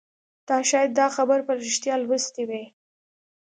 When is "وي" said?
2.49-2.63